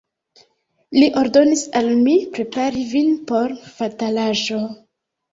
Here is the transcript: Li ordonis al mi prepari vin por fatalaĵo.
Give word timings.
Li 0.99 1.09
ordonis 1.19 1.65
al 1.81 1.89
mi 2.07 2.15
prepari 2.37 2.85
vin 2.93 3.11
por 3.33 3.53
fatalaĵo. 3.75 4.63